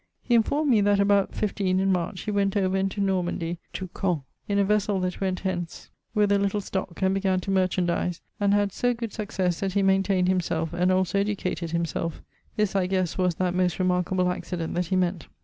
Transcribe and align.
He 0.23 0.33
enformed 0.33 0.71
me 0.71 0.81
that, 0.81 0.99
about 0.99 1.35
15, 1.35 1.79
in 1.79 1.91
March, 1.91 2.21
he 2.21 2.31
went 2.31 2.57
over 2.57 2.75
into 2.75 2.99
Normandy, 2.99 3.59
to 3.73 3.87
Caen, 3.89 4.23
in 4.47 4.57
a 4.57 4.65
vessell 4.65 4.99
that 5.03 5.21
went 5.21 5.41
hence, 5.41 5.91
with 6.15 6.31
a 6.31 6.39
little 6.39 6.59
stock, 6.59 6.99
and 7.03 7.13
began 7.13 7.39
to 7.41 7.51
merchandize, 7.51 8.19
and 8.39 8.51
had 8.51 8.71
so 8.71 8.95
good 8.95 9.13
successe 9.13 9.59
that 9.59 9.73
he 9.73 9.83
maintained 9.83 10.27
himselfe, 10.27 10.73
and 10.73 10.91
also 10.91 11.19
educated 11.19 11.69
himselfe; 11.69 12.23
this 12.55 12.75
I 12.75 12.87
guesse 12.87 13.19
was 13.19 13.35
that 13.35 13.53
most 13.53 13.77
remarkable 13.77 14.31
accident 14.31 14.73
that 14.73 14.87
he 14.87 14.95
meant. 14.95 15.27